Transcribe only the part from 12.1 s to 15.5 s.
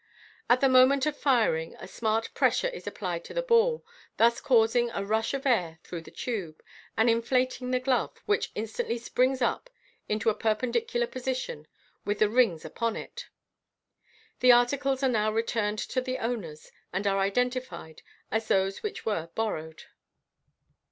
the rings upon it. The articles are now